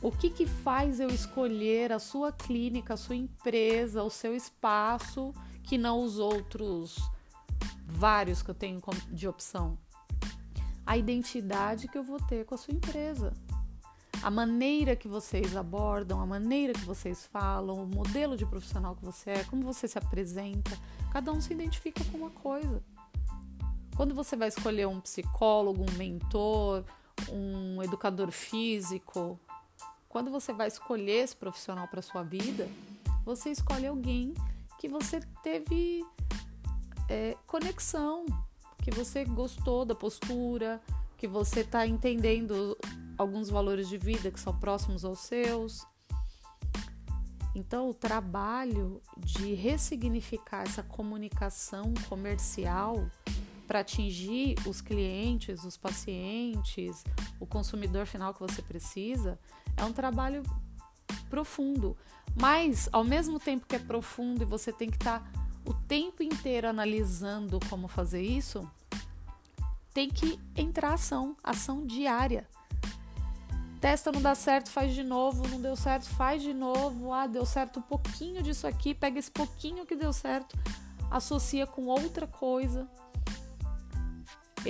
O 0.00 0.12
que, 0.12 0.30
que 0.30 0.46
faz 0.46 1.00
eu 1.00 1.08
escolher 1.08 1.90
a 1.90 1.98
sua 1.98 2.30
clínica, 2.30 2.94
a 2.94 2.96
sua 2.96 3.16
empresa, 3.16 4.04
o 4.04 4.10
seu 4.10 4.34
espaço, 4.34 5.34
que 5.64 5.76
não 5.76 6.02
os 6.02 6.18
outros 6.20 6.96
vários 7.84 8.40
que 8.40 8.50
eu 8.50 8.54
tenho 8.54 8.80
de 9.10 9.26
opção? 9.26 9.76
A 10.86 10.96
identidade 10.96 11.88
que 11.88 11.98
eu 11.98 12.04
vou 12.04 12.20
ter 12.20 12.44
com 12.44 12.54
a 12.54 12.58
sua 12.58 12.74
empresa. 12.74 13.32
A 14.22 14.30
maneira 14.30 14.94
que 14.94 15.08
vocês 15.08 15.56
abordam, 15.56 16.20
a 16.20 16.26
maneira 16.26 16.72
que 16.72 16.84
vocês 16.84 17.26
falam, 17.26 17.82
o 17.82 17.86
modelo 17.86 18.36
de 18.36 18.46
profissional 18.46 18.94
que 18.94 19.04
você 19.04 19.30
é, 19.30 19.44
como 19.44 19.62
você 19.64 19.88
se 19.88 19.98
apresenta. 19.98 20.78
Cada 21.12 21.32
um 21.32 21.40
se 21.40 21.52
identifica 21.52 22.04
com 22.04 22.18
uma 22.18 22.30
coisa. 22.30 22.82
Quando 23.96 24.14
você 24.14 24.36
vai 24.36 24.46
escolher 24.46 24.86
um 24.86 25.00
psicólogo, 25.00 25.82
um 25.82 25.96
mentor, 25.96 26.84
um 27.30 27.82
educador 27.82 28.30
físico, 28.30 29.38
quando 30.08 30.30
você 30.30 30.52
vai 30.52 30.68
escolher 30.68 31.24
esse 31.24 31.36
profissional 31.36 31.86
para 31.86 32.00
sua 32.00 32.22
vida, 32.22 32.68
você 33.24 33.50
escolhe 33.50 33.86
alguém 33.86 34.34
que 34.78 34.88
você 34.88 35.20
teve 35.42 36.04
é, 37.08 37.36
conexão, 37.46 38.24
que 38.82 38.90
você 38.90 39.24
gostou 39.24 39.84
da 39.84 39.94
postura, 39.94 40.80
que 41.16 41.26
você 41.26 41.60
está 41.60 41.86
entendendo 41.86 42.76
alguns 43.18 43.50
valores 43.50 43.88
de 43.88 43.98
vida 43.98 44.30
que 44.30 44.40
são 44.40 44.56
próximos 44.58 45.04
aos 45.04 45.18
seus. 45.20 45.86
Então, 47.54 47.90
o 47.90 47.94
trabalho 47.94 49.02
de 49.16 49.52
ressignificar 49.54 50.62
essa 50.62 50.82
comunicação 50.82 51.92
comercial 52.08 53.10
para 53.68 53.80
atingir 53.80 54.56
os 54.66 54.80
clientes, 54.80 55.62
os 55.62 55.76
pacientes, 55.76 57.04
o 57.38 57.46
consumidor 57.46 58.06
final 58.06 58.32
que 58.32 58.40
você 58.40 58.62
precisa, 58.62 59.38
é 59.76 59.84
um 59.84 59.92
trabalho 59.92 60.42
profundo. 61.28 61.94
Mas, 62.34 62.88
ao 62.90 63.04
mesmo 63.04 63.38
tempo 63.38 63.66
que 63.66 63.76
é 63.76 63.78
profundo 63.78 64.42
e 64.42 64.46
você 64.46 64.72
tem 64.72 64.88
que 64.88 64.96
estar 64.96 65.20
tá 65.20 65.30
o 65.66 65.74
tempo 65.74 66.22
inteiro 66.22 66.66
analisando 66.66 67.60
como 67.68 67.88
fazer 67.88 68.22
isso, 68.22 68.68
tem 69.92 70.08
que 70.08 70.40
entrar 70.56 70.94
ação, 70.94 71.36
ação 71.44 71.84
diária. 71.84 72.48
Testa, 73.82 74.10
não 74.10 74.22
dá 74.22 74.34
certo, 74.34 74.70
faz 74.70 74.94
de 74.94 75.04
novo, 75.04 75.46
não 75.46 75.60
deu 75.60 75.76
certo, 75.76 76.08
faz 76.08 76.42
de 76.42 76.54
novo. 76.54 77.12
Ah, 77.12 77.26
deu 77.26 77.44
certo 77.44 77.80
um 77.80 77.82
pouquinho 77.82 78.42
disso 78.42 78.66
aqui, 78.66 78.94
pega 78.94 79.18
esse 79.18 79.30
pouquinho 79.30 79.84
que 79.84 79.94
deu 79.94 80.12
certo, 80.12 80.56
associa 81.10 81.66
com 81.66 81.86
outra 81.86 82.26
coisa. 82.26 82.88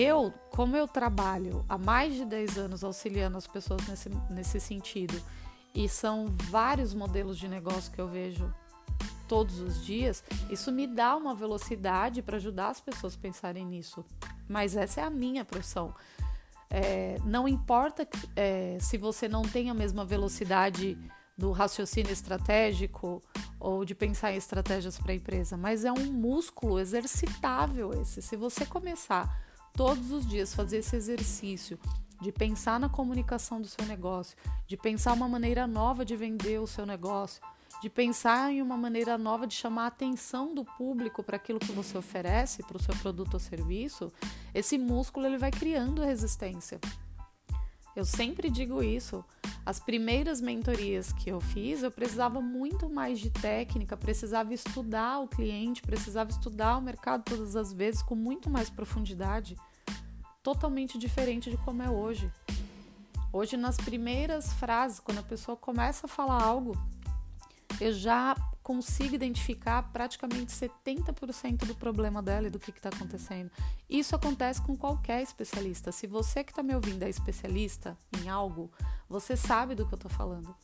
Eu, 0.01 0.33
como 0.51 0.77
eu 0.77 0.87
trabalho 0.87 1.65
há 1.69 1.77
mais 1.77 2.15
de 2.15 2.25
10 2.25 2.57
anos 2.57 2.85
auxiliando 2.85 3.37
as 3.37 3.49
pessoas 3.49 3.85
nesse, 3.89 4.09
nesse 4.31 4.61
sentido, 4.61 5.21
e 5.75 5.89
são 5.89 6.27
vários 6.29 6.95
modelos 6.95 7.37
de 7.37 7.49
negócio 7.49 7.91
que 7.91 8.01
eu 8.01 8.07
vejo 8.07 8.49
todos 9.27 9.59
os 9.59 9.85
dias, 9.85 10.23
isso 10.49 10.71
me 10.71 10.87
dá 10.87 11.17
uma 11.17 11.35
velocidade 11.35 12.23
para 12.23 12.37
ajudar 12.37 12.69
as 12.69 12.81
pessoas 12.81 13.17
a 13.17 13.19
pensarem 13.19 13.67
nisso. 13.67 14.05
Mas 14.49 14.77
essa 14.77 15.01
é 15.01 15.05
a 15.05 15.11
minha 15.11 15.45
profissão. 15.45 15.93
É, 16.71 17.17
não 17.25 17.49
importa 17.49 18.07
é, 18.37 18.79
se 18.81 18.97
você 18.97 19.29
não 19.29 19.43
tem 19.43 19.69
a 19.69 19.75
mesma 19.75 20.05
velocidade 20.05 20.97
do 21.37 21.51
raciocínio 21.51 22.13
estratégico 22.13 23.21
ou 23.59 23.85
de 23.85 23.97
pensar 23.97 24.33
em 24.33 24.37
estratégias 24.37 24.97
para 24.97 25.11
a 25.11 25.17
empresa, 25.17 25.57
mas 25.57 25.85
é 25.85 25.91
um 25.91 26.13
músculo 26.13 26.79
exercitável 26.79 28.01
esse. 28.01 28.23
Se 28.23 28.37
você 28.37 28.65
começar 28.65 29.48
todos 29.79 30.11
os 30.11 30.27
dias 30.27 30.53
fazer 30.53 30.79
esse 30.79 30.97
exercício 30.97 31.79
de 32.21 32.33
pensar 32.33 32.81
na 32.81 32.89
comunicação 32.89 33.63
do 33.63 33.69
seu 33.69 33.87
negócio, 33.87 34.37
de 34.67 34.77
pensar 34.77 35.13
uma 35.13 35.29
maneira 35.29 35.69
nova 35.69 36.05
de 36.05 36.17
vender 36.17 36.61
o 36.61 36.67
seu 36.67 36.85
negócio, 36.85 37.41
de 37.81 37.89
pensar 37.89 38.53
em 38.53 38.61
uma 38.61 38.77
maneira 38.77 39.17
nova 39.17 39.47
de 39.47 39.55
chamar 39.55 39.85
a 39.85 39.87
atenção 39.87 40.53
do 40.53 40.65
público 40.65 41.23
para 41.23 41.37
aquilo 41.37 41.61
que 41.61 41.71
você 41.71 41.97
oferece, 41.97 42.65
para 42.65 42.77
o 42.77 42.83
seu 42.83 42.93
produto 42.97 43.35
ou 43.35 43.41
serviço, 43.41 44.13
esse 44.53 44.77
músculo 44.77 45.27
ele 45.27 45.39
vai 45.39 45.53
criando 45.53 46.03
resistência. 46.03 46.81
Eu 47.95 48.05
sempre 48.05 48.51
digo 48.51 48.83
isso. 48.83 49.25
As 49.65 49.79
primeiras 49.79 50.41
mentorias 50.41 51.13
que 51.13 51.31
eu 51.31 51.41
fiz, 51.41 51.83
eu 51.83 51.91
precisava 51.91 52.41
muito 52.41 52.89
mais 52.89 53.21
de 53.21 53.31
técnica, 53.31 53.97
precisava 53.97 54.53
estudar 54.53 55.21
o 55.21 55.29
cliente, 55.29 55.83
precisava 55.83 56.31
estudar 56.31 56.79
o 56.79 56.83
mercado 56.83 57.23
todas 57.23 57.55
as 57.55 57.73
vezes 57.73 58.03
com 58.03 58.15
muito 58.15 58.49
mais 58.49 58.71
profundidade, 58.71 59.57
totalmente 60.49 60.97
diferente 60.97 61.51
de 61.51 61.59
como 61.59 61.83
é 61.83 61.91
hoje. 61.91 62.33
Hoje, 63.31 63.55
nas 63.55 63.77
primeiras 63.77 64.51
frases, 64.55 64.99
quando 64.99 65.19
a 65.19 65.23
pessoa 65.23 65.59
começa 65.59 66.07
a 66.07 66.09
falar 66.09 66.43
algo, 66.43 66.75
eu 67.79 67.93
já 67.93 68.35
consigo 68.63 69.15
identificar 69.15 69.83
praticamente 69.93 70.51
70% 70.51 71.67
do 71.67 71.75
problema 71.75 72.23
dela 72.23 72.47
e 72.47 72.51
do 72.51 72.59
que 72.59 72.71
está 72.71 72.89
acontecendo. 72.89 73.51
Isso 73.91 74.17
acontece 74.17 74.63
com 74.63 74.75
qualquer 74.75 75.23
especialista. 75.23 75.93
Se 75.93 76.07
você 76.07 76.43
que 76.43 76.53
está 76.53 76.63
me 76.63 76.75
ouvindo 76.75 77.03
é 77.03 77.11
especialista 77.11 77.95
em 78.19 78.31
algo, 78.31 78.73
você 79.07 79.37
sabe 79.37 79.75
do 79.75 79.87
que 79.87 79.93
eu 79.93 79.97
estou 79.97 80.11
falando. 80.11 80.57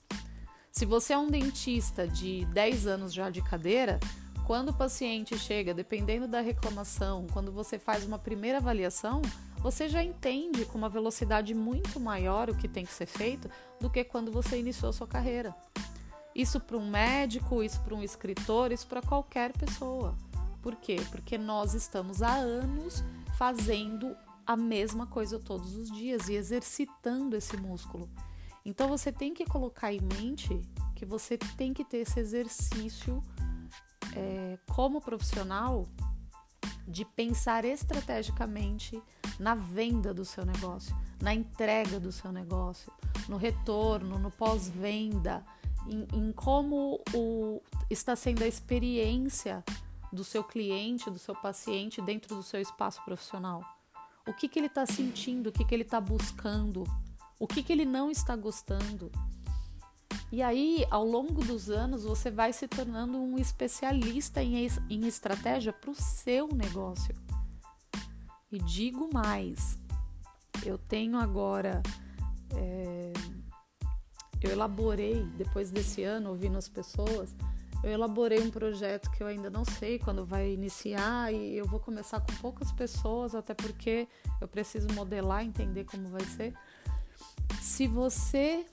Se 0.73 0.87
você 0.87 1.13
é 1.13 1.19
um 1.19 1.29
dentista 1.29 2.09
de 2.09 2.47
10 2.47 2.87
anos 2.87 3.13
já 3.13 3.29
de 3.29 3.43
cadeira, 3.43 4.01
quando 4.47 4.69
o 4.69 4.75
paciente 4.75 5.39
chega, 5.39 5.73
dependendo 5.73 6.29
da 6.29 6.41
reclamação, 6.41 7.27
quando 7.33 7.51
você 7.51 7.79
faz 7.79 8.05
uma 8.05 8.19
primeira 8.19 8.59
avaliação, 8.59 9.23
você 9.59 9.89
já 9.89 10.05
entende 10.05 10.67
com 10.67 10.77
uma 10.77 10.89
velocidade 10.89 11.55
muito 11.55 11.99
maior 11.99 12.51
o 12.51 12.55
que 12.55 12.69
tem 12.69 12.85
que 12.85 12.93
ser 12.93 13.07
feito 13.07 13.49
do 13.81 13.89
que 13.89 14.05
quando 14.05 14.31
você 14.31 14.59
iniciou 14.59 14.93
sua 14.93 15.07
carreira. 15.07 15.57
Isso 16.35 16.61
para 16.61 16.77
um 16.77 16.91
médico, 16.91 17.63
isso 17.63 17.81
para 17.81 17.95
um 17.95 18.03
escritor, 18.03 18.71
isso 18.71 18.87
para 18.87 19.01
qualquer 19.01 19.53
pessoa. 19.53 20.15
Por 20.61 20.77
quê? 20.77 20.97
Porque 21.11 21.39
nós 21.39 21.73
estamos 21.73 22.21
há 22.23 22.35
anos 22.35 23.03
fazendo 23.39 24.15
a 24.47 24.57
mesma 24.57 25.07
coisa 25.07 25.39
todos 25.39 25.75
os 25.75 25.91
dias 25.91 26.29
e 26.29 26.35
exercitando 26.35 27.35
esse 27.35 27.57
músculo. 27.57 28.11
Então 28.63 28.89
você 28.89 29.11
tem 29.11 29.33
que 29.33 29.47
colocar 29.47 29.93
em 29.93 30.01
mente 30.01 30.61
que 30.95 31.07
você 31.07 31.39
tem 31.39 31.73
que 31.73 31.85
ter 31.85 31.99
esse 31.99 32.21
exercício 32.21 33.23
é, 34.17 34.59
como 34.73 35.01
profissional 35.01 35.87
de 36.87 37.05
pensar 37.05 37.65
estrategicamente 37.65 39.03
na 39.39 39.55
venda 39.55 40.13
do 40.13 40.25
seu 40.25 40.45
negócio, 40.45 40.95
na 41.21 41.35
entrega 41.35 41.99
do 41.99 42.13
seu 42.13 42.31
negócio, 42.31 42.93
no 43.29 43.37
retorno, 43.37 44.19
no 44.19 44.31
pós-venda, 44.31 45.45
em, 45.87 46.07
em 46.13 46.33
como 46.33 47.01
o, 47.15 47.61
está 47.91 48.15
sendo 48.15 48.43
a 48.43 48.47
experiência 48.47 49.65
do 50.13 50.23
seu 50.23 50.45
cliente, 50.45 51.11
do 51.11 51.19
seu 51.19 51.35
paciente 51.35 52.01
dentro 52.01 52.37
do 52.37 52.43
seu 52.43 52.61
espaço 52.61 53.03
profissional. 53.05 53.63
O 54.27 54.33
que, 54.33 54.49
que 54.49 54.59
ele 54.59 54.69
está 54.69 54.87
sentindo, 54.87 55.49
o 55.49 55.53
que, 55.53 55.65
que 55.65 55.75
ele 55.75 55.83
está 55.83 56.01
buscando, 56.01 56.85
o 57.39 57.47
que, 57.47 57.63
que 57.63 57.73
ele 57.73 57.85
não 57.85 58.11
está 58.11 58.37
gostando. 58.37 59.11
E 60.33 60.43
aí, 60.43 60.85
ao 60.91 61.05
longo 61.05 61.45
dos 61.45 61.71
anos, 61.71 62.05
você 62.05 62.31
vai 62.31 62.53
se 62.53 62.67
tornando 62.67 63.19
um 63.19 63.39
especialista 63.39 64.43
em, 64.43 64.67
em 64.91 65.07
estratégia 65.07 65.73
para 65.73 65.91
o 65.91 65.95
seu 65.95 66.49
negócio. 66.49 67.15
E 68.51 68.59
digo 68.59 69.09
mais, 69.13 69.79
eu 70.65 70.77
tenho 70.77 71.19
agora 71.19 71.83
é, 72.57 73.13
eu 74.45 74.51
elaborei, 74.51 75.25
depois 75.37 75.71
desse 75.71 76.03
ano, 76.03 76.31
ouvindo 76.31 76.59
as 76.59 76.69
pessoas, 76.69 77.35
eu 77.83 77.91
elaborei 77.91 78.41
um 78.41 78.51
projeto 78.51 79.11
que 79.11 79.23
eu 79.23 79.27
ainda 79.27 79.49
não 79.49 79.65
sei 79.65 79.99
quando 79.99 80.25
vai 80.25 80.53
iniciar 80.53 81.33
e 81.33 81.57
eu 81.57 81.67
vou 81.67 81.81
começar 81.81 82.21
com 82.21 82.33
poucas 82.37 82.71
pessoas, 82.73 83.35
até 83.35 83.55
porque 83.55 84.07
eu 84.41 84.49
preciso 84.49 84.87
modelar, 84.93 85.45
entender 85.45 85.85
como 85.85 86.09
vai 86.09 86.25
ser. 86.25 86.55
Se 87.61 87.87
você 87.87 88.67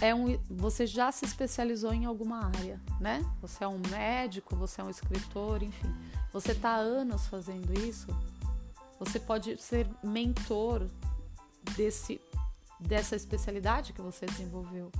é 0.00 0.14
um, 0.14 0.38
você 0.50 0.86
já 0.86 1.10
se 1.10 1.24
especializou 1.24 1.92
em 1.92 2.04
alguma 2.04 2.46
área, 2.46 2.80
né? 3.00 3.24
Você 3.40 3.64
é 3.64 3.68
um 3.68 3.80
médico, 3.90 4.54
você 4.56 4.80
é 4.80 4.84
um 4.84 4.90
escritor, 4.90 5.62
enfim. 5.62 5.94
Você 6.32 6.52
está 6.52 6.70
há 6.70 6.76
anos 6.76 7.26
fazendo 7.26 7.72
isso. 7.78 8.06
Você 8.98 9.18
pode 9.18 9.56
ser 9.60 9.88
mentor 10.02 10.86
desse 11.74 12.20
dessa 12.78 13.16
especialidade 13.16 13.94
que 13.94 14.02
você 14.02 14.26
desenvolveu. 14.26 14.92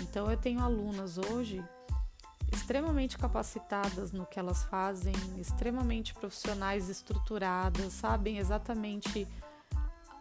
Então 0.00 0.30
eu 0.30 0.36
tenho 0.36 0.60
alunas 0.60 1.18
hoje 1.18 1.62
extremamente 2.52 3.18
capacitadas 3.18 4.12
no 4.12 4.26
que 4.26 4.38
elas 4.38 4.64
fazem, 4.64 5.14
extremamente 5.38 6.14
profissionais, 6.14 6.88
estruturadas, 6.88 7.92
sabem 7.92 8.38
exatamente 8.38 9.26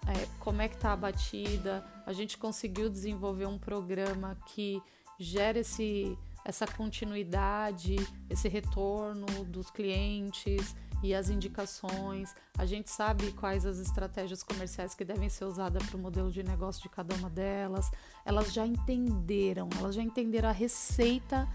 é, 0.10 0.28
como 0.40 0.62
é 0.62 0.68
que 0.68 0.76
está 0.76 0.94
a 0.94 0.96
batida. 0.96 1.86
A 2.06 2.14
gente 2.14 2.38
conseguiu 2.38 2.90
desenvolver 2.90 3.46
um 3.46 3.60
programa 3.60 4.36
que 4.48 4.82
gera 5.20 5.60
esse, 5.60 6.18
essa 6.44 6.66
continuidade, 6.66 7.96
esse 8.30 8.48
retorno 8.48 9.28
dos 9.46 9.70
clientes 9.70 10.76
e 11.04 11.14
as 11.14 11.30
indicações. 11.30 12.34
A 12.58 12.66
gente 12.66 12.90
sabe 12.90 13.32
quais 13.34 13.66
as 13.66 13.78
estratégias 13.78 14.42
comerciais 14.42 14.96
que 14.96 15.06
devem 15.06 15.30
ser 15.30 15.46
usadas 15.46 15.86
para 15.86 15.96
o 15.96 16.00
modelo 16.00 16.32
de 16.32 16.42
negócio 16.42 16.82
de 16.82 16.90
cada 16.90 17.14
uma 17.16 17.30
delas. 17.30 17.92
Elas 18.26 18.52
já 18.52 18.66
entenderam, 18.66 19.70
elas 19.78 19.94
já 19.94 20.02
entenderam 20.02 20.50
a 20.50 20.54
receita 20.54 21.48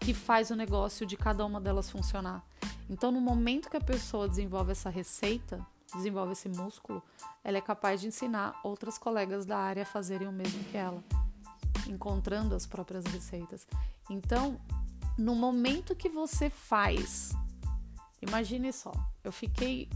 que 0.00 0.12
faz 0.12 0.50
o 0.50 0.56
negócio 0.56 1.06
de 1.06 1.16
cada 1.16 1.44
uma 1.46 1.60
delas 1.60 1.90
funcionar. 1.90 2.44
Então, 2.90 3.12
no 3.12 3.20
momento 3.20 3.68
que 3.70 3.76
a 3.76 3.80
pessoa 3.80 4.28
desenvolve 4.28 4.72
essa 4.72 4.88
receita, 4.88 5.64
desenvolve 5.94 6.32
esse 6.32 6.48
músculo, 6.48 7.02
ela 7.42 7.58
é 7.58 7.60
capaz 7.60 8.00
de 8.00 8.08
ensinar 8.08 8.60
outras 8.62 8.98
colegas 8.98 9.46
da 9.46 9.58
área 9.58 9.82
a 9.82 9.86
fazerem 9.86 10.28
o 10.28 10.32
mesmo 10.32 10.62
que 10.64 10.76
ela, 10.76 11.02
encontrando 11.86 12.54
as 12.54 12.66
próprias 12.66 13.04
receitas. 13.06 13.66
Então, 14.10 14.60
no 15.16 15.34
momento 15.34 15.96
que 15.96 16.08
você 16.08 16.50
faz 16.50 17.32
Imagine 18.20 18.72
só, 18.72 18.92
eu 19.22 19.30
fiquei, 19.30 19.88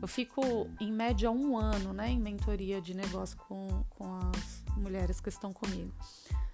eu 0.00 0.06
fico 0.06 0.42
em 0.78 0.92
média 0.92 1.30
um 1.30 1.56
ano, 1.56 1.92
né, 1.92 2.10
em 2.10 2.18
mentoria 2.18 2.80
de 2.80 2.94
negócio 2.94 3.36
com, 3.48 3.66
com 3.88 4.14
as 4.14 4.62
mulheres 4.76 5.20
que 5.20 5.30
estão 5.30 5.52
comigo. 5.52 5.90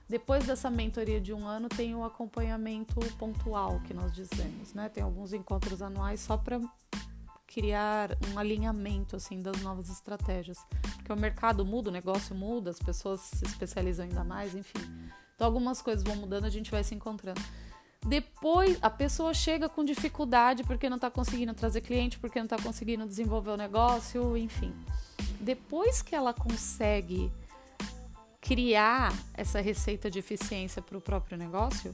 Depois 0.08 0.46
dessa 0.46 0.70
mentoria 0.70 1.20
de 1.20 1.34
um 1.34 1.46
ano, 1.46 1.68
tem 1.68 1.94
o 1.94 2.04
acompanhamento 2.04 2.98
pontual 3.18 3.80
que 3.80 3.92
nós 3.92 4.12
dizemos, 4.14 4.72
né? 4.72 4.88
Tem 4.88 5.02
alguns 5.02 5.34
encontros 5.34 5.82
anuais 5.82 6.20
só 6.20 6.34
para 6.38 6.58
criar 7.58 8.16
um 8.32 8.38
alinhamento 8.38 9.16
assim 9.16 9.40
das 9.42 9.60
novas 9.62 9.90
estratégias, 9.90 10.58
porque 10.94 11.12
o 11.12 11.16
mercado 11.16 11.64
muda, 11.64 11.90
o 11.90 11.92
negócio 11.92 12.32
muda, 12.32 12.70
as 12.70 12.78
pessoas 12.78 13.20
se 13.20 13.44
especializam 13.44 14.04
ainda 14.04 14.22
mais, 14.22 14.54
enfim. 14.54 14.78
Então 15.34 15.44
algumas 15.44 15.82
coisas 15.82 16.04
vão 16.04 16.14
mudando, 16.14 16.44
a 16.44 16.50
gente 16.50 16.70
vai 16.70 16.84
se 16.84 16.94
encontrando. 16.94 17.40
Depois 18.06 18.78
a 18.80 18.88
pessoa 18.88 19.34
chega 19.34 19.68
com 19.68 19.84
dificuldade 19.84 20.62
porque 20.62 20.88
não 20.88 20.98
está 20.98 21.10
conseguindo 21.10 21.52
trazer 21.52 21.80
cliente, 21.80 22.16
porque 22.16 22.38
não 22.38 22.44
está 22.44 22.62
conseguindo 22.62 23.04
desenvolver 23.04 23.50
o 23.50 23.56
negócio, 23.56 24.36
enfim. 24.36 24.72
Depois 25.40 26.00
que 26.00 26.14
ela 26.14 26.32
consegue 26.32 27.28
criar 28.40 29.12
essa 29.34 29.60
receita 29.60 30.08
de 30.08 30.20
eficiência 30.20 30.80
para 30.80 30.96
o 30.96 31.00
próprio 31.00 31.36
negócio, 31.36 31.92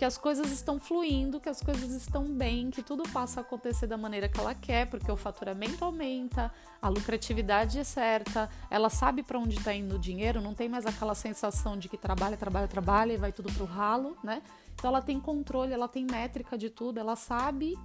que 0.00 0.04
as 0.06 0.16
coisas 0.16 0.50
estão 0.50 0.80
fluindo, 0.80 1.38
que 1.38 1.50
as 1.50 1.60
coisas 1.60 1.92
estão 1.92 2.24
bem, 2.24 2.70
que 2.70 2.82
tudo 2.82 3.02
passa 3.10 3.40
a 3.40 3.42
acontecer 3.42 3.86
da 3.86 3.98
maneira 3.98 4.30
que 4.30 4.40
ela 4.40 4.54
quer, 4.54 4.88
porque 4.88 5.12
o 5.12 5.16
faturamento 5.16 5.84
aumenta, 5.84 6.50
a 6.80 6.88
lucratividade 6.88 7.78
é 7.78 7.84
certa, 7.84 8.48
ela 8.70 8.88
sabe 8.88 9.22
para 9.22 9.38
onde 9.38 9.58
está 9.58 9.74
indo 9.74 9.96
o 9.96 9.98
dinheiro, 9.98 10.40
não 10.40 10.54
tem 10.54 10.70
mais 10.70 10.86
aquela 10.86 11.14
sensação 11.14 11.76
de 11.76 11.86
que 11.86 11.98
trabalha, 11.98 12.34
trabalha, 12.34 12.66
trabalha 12.66 13.12
e 13.12 13.18
vai 13.18 13.30
tudo 13.30 13.52
pro 13.52 13.66
ralo, 13.66 14.16
né? 14.24 14.42
Então 14.72 14.88
ela 14.88 15.02
tem 15.02 15.20
controle, 15.20 15.74
ela 15.74 15.86
tem 15.86 16.06
métrica 16.10 16.56
de 16.56 16.70
tudo, 16.70 16.98
ela 16.98 17.14
sabe 17.14 17.78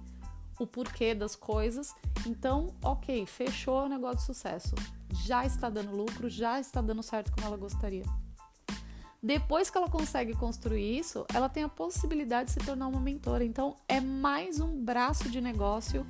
o 0.58 0.66
porquê 0.66 1.14
das 1.14 1.36
coisas. 1.36 1.94
Então, 2.26 2.74
ok, 2.82 3.26
fechou 3.26 3.84
o 3.84 3.88
negócio 3.90 4.16
de 4.16 4.22
sucesso. 4.22 4.74
Já 5.26 5.44
está 5.44 5.68
dando 5.68 5.94
lucro, 5.94 6.30
já 6.30 6.58
está 6.58 6.80
dando 6.80 7.02
certo 7.02 7.30
como 7.32 7.46
ela 7.46 7.58
gostaria. 7.58 8.04
Depois 9.22 9.70
que 9.70 9.78
ela 9.78 9.88
consegue 9.88 10.34
construir 10.34 10.98
isso, 10.98 11.26
ela 11.32 11.48
tem 11.48 11.64
a 11.64 11.68
possibilidade 11.68 12.46
de 12.46 12.52
se 12.52 12.66
tornar 12.66 12.86
uma 12.86 13.00
mentora. 13.00 13.44
Então, 13.44 13.76
é 13.88 14.00
mais 14.00 14.60
um 14.60 14.76
braço 14.82 15.28
de 15.30 15.40
negócio 15.40 16.06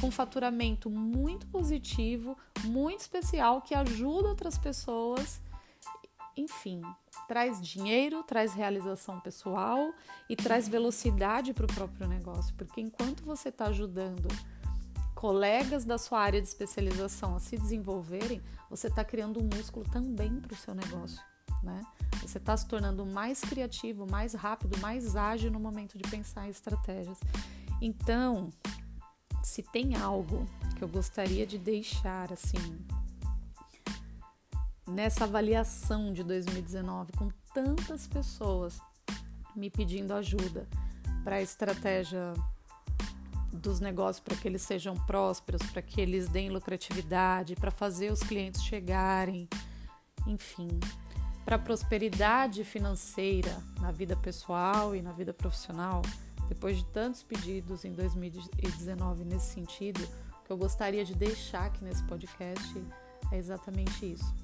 com 0.00 0.10
faturamento 0.10 0.88
muito 0.88 1.46
positivo, 1.46 2.36
muito 2.64 3.00
especial, 3.00 3.60
que 3.62 3.74
ajuda 3.74 4.28
outras 4.28 4.58
pessoas. 4.58 5.40
Enfim, 6.36 6.80
traz 7.26 7.60
dinheiro, 7.60 8.22
traz 8.22 8.52
realização 8.54 9.18
pessoal 9.20 9.92
e 10.28 10.36
traz 10.36 10.68
velocidade 10.68 11.52
para 11.52 11.64
o 11.64 11.74
próprio 11.74 12.06
negócio. 12.06 12.54
Porque 12.54 12.80
enquanto 12.80 13.24
você 13.24 13.48
está 13.48 13.66
ajudando 13.66 14.28
colegas 15.14 15.84
da 15.84 15.98
sua 15.98 16.20
área 16.20 16.40
de 16.40 16.48
especialização 16.48 17.36
a 17.36 17.40
se 17.40 17.56
desenvolverem, 17.56 18.40
você 18.70 18.86
está 18.86 19.04
criando 19.04 19.40
um 19.40 19.48
músculo 19.54 19.84
também 19.90 20.36
para 20.40 20.54
o 20.54 20.56
seu 20.56 20.74
negócio 20.74 21.20
né? 21.62 21.82
Você 22.22 22.38
está 22.38 22.56
se 22.56 22.66
tornando 22.66 23.04
mais 23.06 23.40
criativo, 23.40 24.06
mais 24.10 24.34
rápido, 24.34 24.78
mais 24.78 25.16
ágil 25.16 25.50
no 25.50 25.60
momento 25.60 25.96
de 25.96 26.08
pensar 26.08 26.48
estratégias. 26.48 27.18
Então, 27.80 28.50
se 29.42 29.62
tem 29.62 29.96
algo 29.96 30.46
que 30.76 30.84
eu 30.84 30.88
gostaria 30.88 31.46
de 31.46 31.58
deixar 31.58 32.32
assim 32.32 32.78
nessa 34.86 35.24
avaliação 35.24 36.12
de 36.12 36.22
2019 36.24 37.12
com 37.12 37.30
tantas 37.54 38.06
pessoas 38.06 38.80
me 39.54 39.70
pedindo 39.70 40.12
ajuda 40.12 40.68
para 41.24 41.36
a 41.36 41.42
estratégia 41.42 42.34
dos 43.52 43.80
negócios 43.80 44.20
para 44.20 44.36
que 44.36 44.46
eles 44.46 44.62
sejam 44.62 44.94
prósperos, 44.94 45.62
para 45.70 45.82
que 45.82 46.00
eles 46.00 46.28
deem 46.28 46.50
lucratividade, 46.50 47.56
para 47.56 47.70
fazer 47.70 48.12
os 48.12 48.22
clientes 48.22 48.62
chegarem, 48.62 49.48
enfim, 50.26 50.68
para 51.44 51.58
prosperidade 51.58 52.64
financeira 52.64 53.56
na 53.80 53.90
vida 53.90 54.16
pessoal 54.16 54.94
e 54.94 55.02
na 55.02 55.12
vida 55.12 55.32
profissional, 55.32 56.02
depois 56.48 56.76
de 56.76 56.84
tantos 56.86 57.22
pedidos 57.22 57.84
em 57.84 57.92
2019 57.92 59.24
nesse 59.24 59.54
sentido, 59.54 60.00
o 60.40 60.44
que 60.44 60.52
eu 60.52 60.56
gostaria 60.56 61.04
de 61.04 61.14
deixar 61.14 61.66
aqui 61.66 61.84
nesse 61.84 62.02
podcast 62.04 62.84
é 63.32 63.38
exatamente 63.38 64.12
isso. 64.12 64.34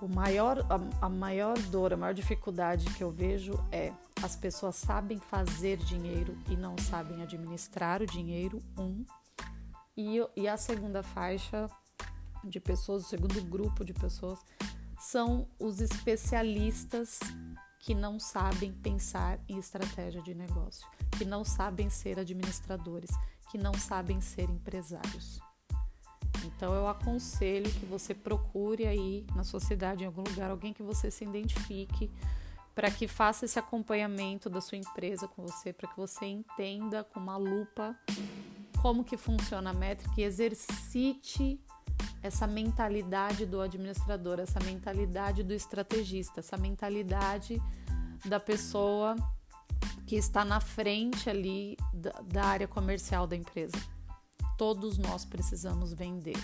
O 0.00 0.06
maior, 0.06 0.64
a, 0.70 1.06
a 1.06 1.08
maior 1.08 1.58
dor, 1.58 1.92
a 1.92 1.96
maior 1.96 2.14
dificuldade 2.14 2.86
que 2.94 3.02
eu 3.02 3.10
vejo 3.10 3.58
é 3.72 3.92
as 4.22 4.36
pessoas 4.36 4.76
sabem 4.76 5.18
fazer 5.18 5.76
dinheiro 5.78 6.38
e 6.48 6.56
não 6.56 6.76
sabem 6.78 7.22
administrar 7.22 8.00
o 8.00 8.06
dinheiro, 8.06 8.60
um. 8.78 9.04
E, 9.96 10.20
e 10.36 10.46
a 10.46 10.56
segunda 10.56 11.02
faixa 11.02 11.68
de 12.44 12.60
pessoas, 12.60 13.06
o 13.06 13.08
segundo 13.08 13.40
grupo 13.42 13.84
de 13.84 13.92
pessoas 13.92 14.38
são 14.98 15.46
os 15.58 15.80
especialistas 15.80 17.20
que 17.80 17.94
não 17.94 18.18
sabem 18.18 18.72
pensar 18.72 19.38
em 19.48 19.58
estratégia 19.58 20.20
de 20.20 20.34
negócio, 20.34 20.86
que 21.16 21.24
não 21.24 21.44
sabem 21.44 21.88
ser 21.88 22.18
administradores, 22.18 23.10
que 23.50 23.56
não 23.56 23.72
sabem 23.74 24.20
ser 24.20 24.50
empresários. 24.50 25.40
Então 26.44 26.74
eu 26.74 26.88
aconselho 26.88 27.70
que 27.70 27.86
você 27.86 28.14
procure 28.14 28.86
aí 28.86 29.26
na 29.34 29.44
sua 29.44 29.60
cidade, 29.60 30.02
em 30.02 30.06
algum 30.06 30.22
lugar, 30.22 30.50
alguém 30.50 30.72
que 30.72 30.82
você 30.82 31.10
se 31.10 31.24
identifique 31.24 32.10
para 32.74 32.90
que 32.90 33.08
faça 33.08 33.44
esse 33.44 33.58
acompanhamento 33.58 34.48
da 34.48 34.60
sua 34.60 34.78
empresa 34.78 35.26
com 35.26 35.42
você, 35.42 35.72
para 35.72 35.88
que 35.88 35.96
você 35.96 36.26
entenda 36.26 37.02
com 37.04 37.18
uma 37.18 37.36
lupa 37.36 37.96
como 38.80 39.02
que 39.02 39.16
funciona 39.16 39.70
a 39.70 39.74
métrica 39.74 40.20
e 40.20 40.24
exercite 40.24 41.60
essa 42.22 42.46
mentalidade 42.46 43.46
do 43.46 43.60
administrador, 43.60 44.40
essa 44.40 44.60
mentalidade 44.60 45.42
do 45.42 45.54
estrategista, 45.54 46.40
essa 46.40 46.56
mentalidade 46.56 47.62
da 48.24 48.40
pessoa 48.40 49.16
que 50.06 50.16
está 50.16 50.44
na 50.44 50.60
frente 50.60 51.28
ali 51.28 51.76
da, 51.92 52.12
da 52.32 52.44
área 52.44 52.68
comercial 52.68 53.26
da 53.26 53.36
empresa. 53.36 53.76
Todos 54.56 54.98
nós 54.98 55.24
precisamos 55.24 55.92
vender. 55.92 56.38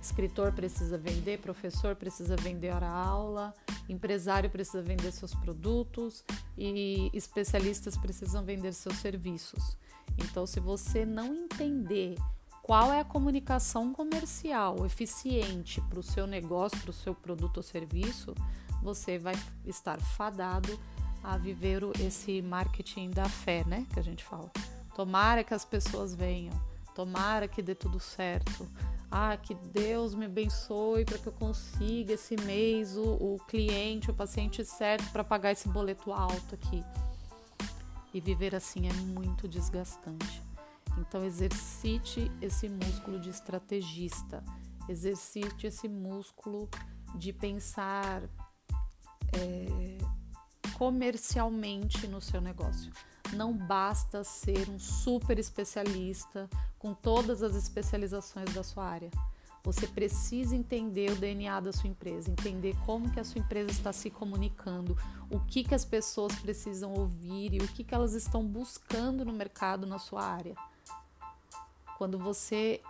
Escritor 0.00 0.52
precisa 0.52 0.96
vender, 0.96 1.40
professor 1.40 1.94
precisa 1.94 2.36
vender 2.36 2.70
hora 2.72 2.88
aula, 2.88 3.54
empresário 3.88 4.48
precisa 4.48 4.82
vender 4.82 5.12
seus 5.12 5.34
produtos 5.34 6.24
e 6.56 7.10
especialistas 7.12 7.96
precisam 7.96 8.44
vender 8.44 8.72
seus 8.72 8.96
serviços. 8.96 9.76
Então, 10.18 10.46
se 10.46 10.58
você 10.58 11.04
não 11.04 11.34
entender 11.34 12.16
qual 12.62 12.92
é 12.92 13.00
a 13.00 13.04
comunicação 13.04 13.92
comercial 13.92 14.84
eficiente 14.86 15.80
para 15.80 15.98
o 15.98 16.02
seu 16.02 16.26
negócio, 16.26 16.78
para 16.80 16.90
o 16.90 16.94
seu 16.94 17.14
produto 17.14 17.58
ou 17.58 17.62
serviço, 17.62 18.34
você 18.82 19.18
vai 19.18 19.34
estar 19.66 20.00
fadado 20.00 20.78
a 21.22 21.36
viver 21.36 21.82
esse 22.00 22.40
marketing 22.40 23.10
da 23.10 23.28
fé, 23.28 23.64
né? 23.66 23.86
Que 23.92 24.00
a 24.00 24.02
gente 24.02 24.24
fala. 24.24 24.50
Tomara 24.94 25.44
que 25.44 25.54
as 25.54 25.64
pessoas 25.64 26.14
venham, 26.14 26.54
tomara 26.94 27.46
que 27.46 27.62
dê 27.62 27.74
tudo 27.74 28.00
certo. 28.00 28.68
Ah, 29.10 29.36
que 29.36 29.54
Deus 29.54 30.14
me 30.14 30.26
abençoe 30.26 31.04
para 31.04 31.18
que 31.18 31.26
eu 31.26 31.32
consiga 31.32 32.12
esse 32.12 32.36
mês 32.42 32.96
o, 32.96 33.02
o 33.02 33.40
cliente, 33.48 34.10
o 34.10 34.14
paciente 34.14 34.64
certo 34.64 35.10
para 35.10 35.24
pagar 35.24 35.50
esse 35.50 35.68
boleto 35.68 36.12
alto 36.12 36.54
aqui. 36.54 36.84
E 38.14 38.20
viver 38.20 38.54
assim 38.54 38.88
é 38.88 38.92
muito 38.92 39.48
desgastante. 39.48 40.49
Então, 40.98 41.24
exercite 41.24 42.30
esse 42.40 42.68
músculo 42.68 43.18
de 43.18 43.30
estrategista, 43.30 44.44
exercite 44.88 45.66
esse 45.66 45.88
músculo 45.88 46.68
de 47.14 47.32
pensar 47.32 48.22
é, 49.32 49.98
comercialmente 50.74 52.06
no 52.06 52.20
seu 52.20 52.40
negócio. 52.40 52.92
Não 53.34 53.52
basta 53.52 54.24
ser 54.24 54.68
um 54.68 54.78
super 54.78 55.38
especialista 55.38 56.48
com 56.78 56.94
todas 56.94 57.42
as 57.42 57.54
especializações 57.54 58.52
da 58.52 58.62
sua 58.62 58.84
área. 58.84 59.10
Você 59.62 59.86
precisa 59.86 60.56
entender 60.56 61.12
o 61.12 61.16
DNA 61.16 61.60
da 61.60 61.72
sua 61.72 61.88
empresa, 61.88 62.30
entender 62.30 62.74
como 62.86 63.10
que 63.10 63.20
a 63.20 63.24
sua 63.24 63.40
empresa 63.40 63.70
está 63.70 63.92
se 63.92 64.08
comunicando, 64.08 64.96
o 65.30 65.38
que, 65.40 65.62
que 65.62 65.74
as 65.74 65.84
pessoas 65.84 66.34
precisam 66.36 66.94
ouvir 66.94 67.52
e 67.52 67.58
o 67.58 67.68
que, 67.68 67.84
que 67.84 67.94
elas 67.94 68.14
estão 68.14 68.42
buscando 68.42 69.22
no 69.22 69.34
mercado 69.34 69.86
na 69.86 69.98
sua 69.98 70.24
área. 70.24 70.54
Quando 72.00 72.18
você 72.18 72.80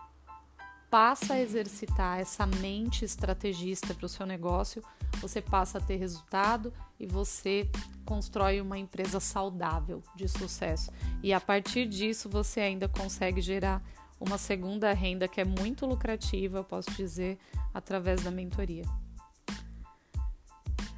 passa 0.88 1.35
a 1.35 1.40
exercitar 1.40 2.20
essa 2.20 2.46
mente 2.46 3.05
estrategista 3.05 3.92
para 3.92 4.07
o 4.07 4.09
seu 4.09 4.25
negócio, 4.25 4.85
você 5.20 5.42
passa 5.42 5.79
a 5.79 5.81
ter 5.81 5.96
resultado 5.96 6.73
e 6.96 7.09
você 7.09 7.68
constrói 8.05 8.61
uma 8.61 8.79
empresa 8.79 9.18
saudável 9.18 10.01
de 10.14 10.29
sucesso. 10.29 10.92
E 11.25 11.33
a 11.33 11.40
partir 11.40 11.87
disso, 11.88 12.29
você 12.29 12.61
ainda 12.61 12.88
consegue 12.88 13.40
gerar 13.40 13.83
uma 14.20 14.38
segunda 14.38 14.92
renda 14.92 15.27
que 15.27 15.40
é 15.40 15.44
muito 15.44 15.87
lucrativa, 15.87 16.59
eu 16.59 16.64
posso 16.64 16.92
dizer, 16.92 17.37
através 17.75 18.23
da 18.23 18.31
mentoria. 18.31 18.85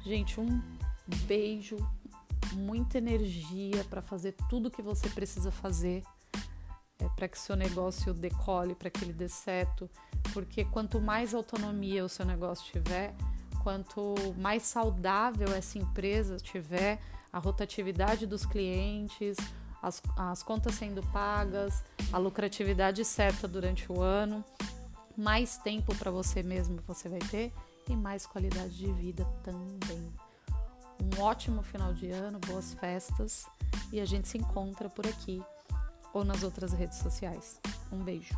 Gente, 0.03 0.39
um 0.39 0.61
beijo, 1.25 1.77
muita 2.53 2.99
energia 2.99 3.83
para 3.85 4.03
fazer 4.03 4.35
tudo 4.47 4.69
que 4.69 4.83
você 4.83 5.09
precisa 5.09 5.49
fazer 5.49 6.03
é, 6.99 7.09
para 7.09 7.27
que 7.27 7.37
seu 7.37 7.55
negócio 7.55 8.13
decole, 8.13 8.75
para 8.75 8.89
que 8.89 9.03
ele 9.03 9.13
dê 9.13 9.27
certo, 9.27 9.89
porque 10.33 10.65
quanto 10.65 11.01
mais 11.01 11.33
autonomia 11.33 12.05
o 12.05 12.09
seu 12.09 12.25
negócio 12.25 12.71
tiver, 12.71 13.13
quanto 13.63 14.15
mais 14.37 14.63
saudável 14.63 15.47
essa 15.53 15.77
empresa 15.77 16.37
tiver, 16.37 16.99
a 17.31 17.39
rotatividade 17.39 18.27
dos 18.27 18.45
clientes, 18.45 19.37
as, 19.81 20.01
as 20.15 20.43
contas 20.43 20.75
sendo 20.75 21.01
pagas, 21.07 21.83
a 22.11 22.17
lucratividade 22.17 23.03
certa 23.03 23.47
durante 23.47 23.91
o 23.91 24.01
ano, 24.01 24.43
mais 25.17 25.57
tempo 25.57 25.95
para 25.95 26.11
você 26.11 26.41
mesmo 26.43 26.79
você 26.87 27.09
vai 27.09 27.19
ter 27.19 27.51
e 27.89 27.95
mais 27.95 28.25
qualidade 28.25 28.77
de 28.77 28.91
vida 28.91 29.25
também. 29.43 30.13
Um 31.01 31.21
ótimo 31.21 31.61
final 31.63 31.93
de 31.93 32.09
ano, 32.11 32.39
boas 32.39 32.73
festas 32.75 33.45
e 33.91 33.99
a 33.99 34.05
gente 34.05 34.27
se 34.27 34.37
encontra 34.37 34.89
por 34.89 35.05
aqui 35.05 35.43
ou 36.13 36.23
nas 36.23 36.43
outras 36.43 36.73
redes 36.73 36.99
sociais. 36.99 37.59
Um 37.91 38.03
beijo. 38.03 38.35